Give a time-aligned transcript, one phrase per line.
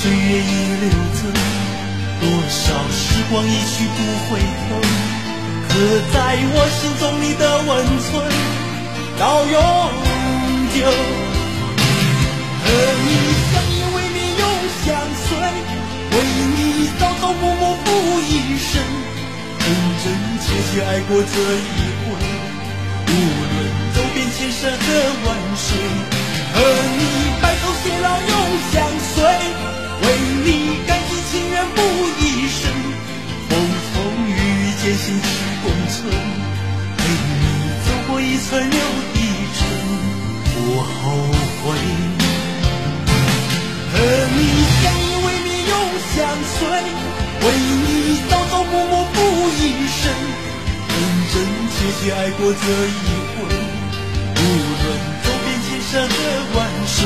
[0.00, 1.26] 岁月已流走，
[2.20, 3.98] 多少时光一去不
[4.30, 4.78] 回头，
[5.68, 5.74] 刻
[6.14, 6.16] 在
[6.54, 7.68] 我心中你的温
[8.06, 8.08] 存
[9.18, 9.58] 到永
[10.70, 10.86] 久。
[12.62, 12.66] 和
[13.02, 13.10] 你
[13.50, 14.42] 相依为命永
[14.86, 14.86] 相
[15.26, 15.28] 随，
[16.14, 16.14] 为
[16.54, 16.58] 你
[17.00, 17.86] 朝朝暮暮付
[18.22, 18.70] 一生，
[19.58, 19.66] 真
[19.98, 20.06] 真
[20.38, 21.74] 切切爱过这一
[22.06, 22.06] 回，
[23.08, 23.12] 无
[23.50, 24.86] 论走遍千山和
[25.26, 25.28] 万
[25.58, 25.66] 水，
[26.54, 26.56] 和
[26.94, 27.02] 你
[27.42, 28.32] 白头偕老永
[28.70, 28.76] 相
[29.16, 29.18] 随，
[30.00, 30.04] 为
[30.44, 30.48] 你
[30.86, 31.76] 甘心情愿付
[32.20, 32.60] 一生，
[33.48, 33.52] 风
[33.92, 33.96] 风
[34.28, 35.26] 雨雨艰辛去
[35.62, 35.96] 共存，
[36.96, 37.42] 陪你
[37.84, 38.78] 走过一程又
[39.14, 39.16] 一
[39.56, 39.60] 程，
[40.54, 40.92] 不后
[41.62, 41.64] 悔。
[43.90, 43.94] 和
[44.36, 44.38] 你
[44.78, 45.72] 相依为命永
[46.14, 46.16] 相
[46.54, 46.56] 随，
[47.40, 49.16] 为你朝朝暮暮付
[49.58, 50.00] 一生，
[50.88, 50.94] 真
[51.32, 51.34] 真
[51.74, 53.36] 切切爱过这一回，
[54.36, 54.40] 无
[54.82, 54.84] 论
[55.24, 56.10] 走遍千山和
[56.54, 56.98] 万水。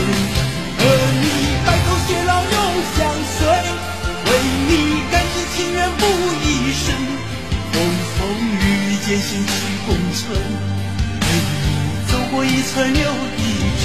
[5.63, 6.07] 情愿付
[6.43, 6.93] 一生，
[7.71, 7.75] 风
[8.19, 9.53] 风雨雨艰辛去
[9.87, 10.21] 共存，
[11.21, 11.25] 陪
[11.63, 11.67] 你
[12.11, 12.99] 走过一程又
[13.39, 13.41] 一
[13.79, 13.85] 程，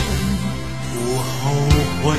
[0.91, 1.53] 不后
[2.01, 2.17] 悔。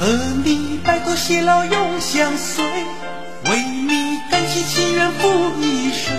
[0.00, 0.02] 和
[0.42, 5.28] 你白头偕老永相随，为你甘心情愿付
[5.60, 6.16] 一生，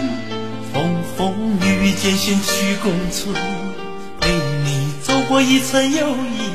[0.72, 3.34] 风风雨雨艰辛去共存，
[4.22, 4.30] 陪
[4.64, 6.55] 你走过一程又一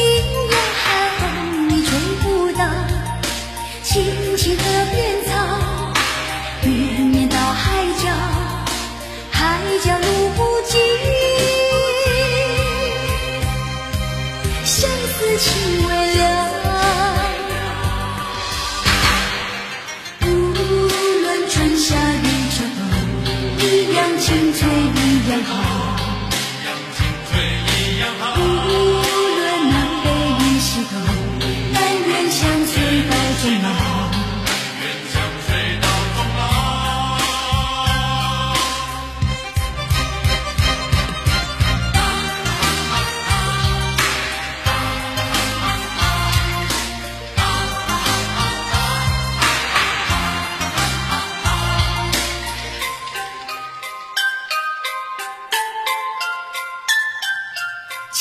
[4.41, 5.31] 青青河边草，
[6.63, 8.09] 绵绵到海角，
[9.29, 10.81] 海角路不尽，
[14.65, 16.21] 相思情未了。
[20.21, 20.25] 无
[21.21, 22.81] 论春夏与秋冬，
[23.59, 25.80] 一样青翠，一样好。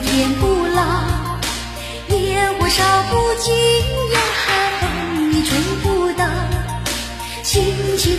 [0.00, 0.82] 天不老，
[2.08, 3.54] 野火烧不尽
[4.12, 4.46] 呀，海
[4.80, 6.24] 风你吹不倒。
[7.42, 7.64] 青
[7.96, 8.18] 青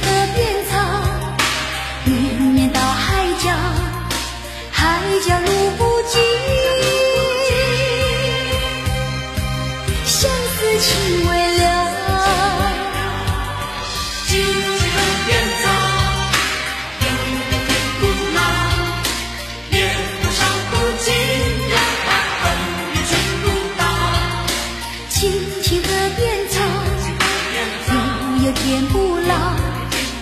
[28.68, 29.34] 天不老。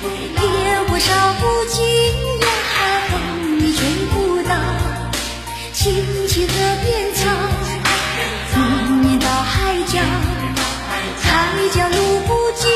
[0.04, 1.84] 野火烧不尽
[2.42, 2.48] 呀
[3.10, 3.80] 风雨吹
[4.14, 4.14] 不
[4.44, 4.54] 倒
[5.74, 5.84] 青
[6.28, 6.54] 青河
[6.84, 7.22] 边草
[8.54, 10.00] 绵绵到海角
[11.24, 11.26] 海
[11.74, 12.70] 角路不尽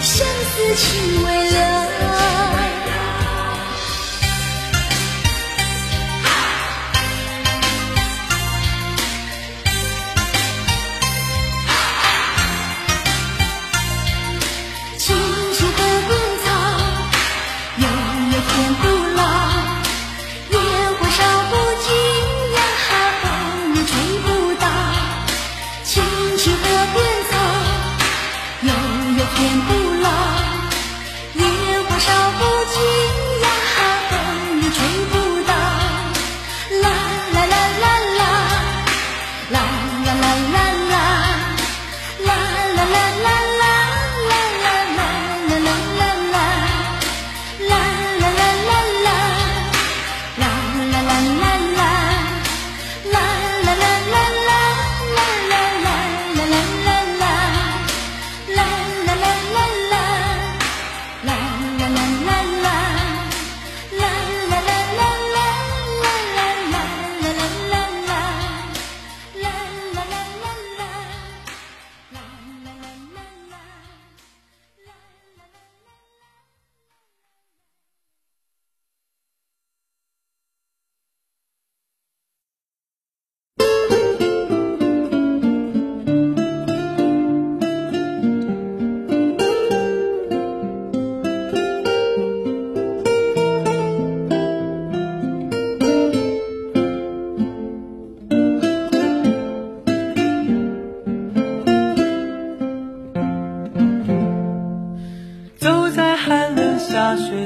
[0.00, 1.41] 相思情未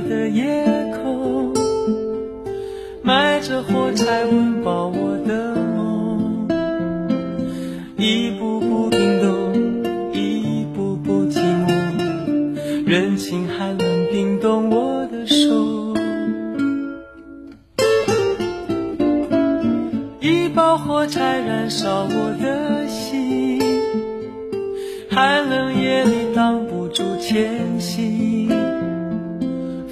[0.09, 0.65] 的夜
[1.03, 1.53] 空
[3.03, 6.49] 埋着火柴温饱我的梦。
[7.97, 15.95] 一步步冰冻一步步寂寞人情寒冷冰冻我的手。
[20.21, 23.61] 一包火柴燃烧我的心
[25.11, 28.26] 寒冷夜里挡不住前行。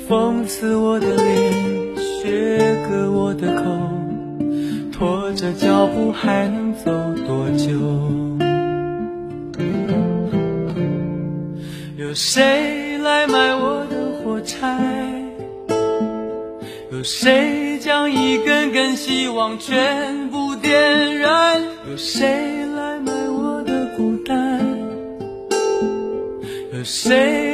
[0.08, 1.96] 讽刺我的脸。
[1.96, 3.64] 雪割我的口，
[4.92, 6.90] 拖着脚步还能走
[7.26, 7.68] 多久？
[11.96, 14.78] 有谁来买我的火柴？
[16.90, 21.62] 有谁将一根根希望全部点燃？
[21.90, 22.26] 有谁
[22.74, 24.60] 来买我的孤单？
[26.72, 27.53] 有谁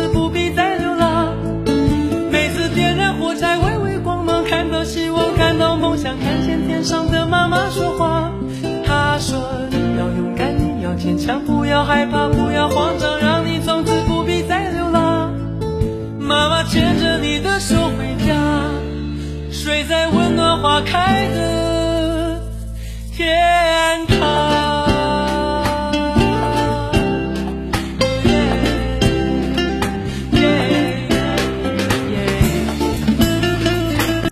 [11.11, 13.40] 坚强，不要害怕，不要慌张，让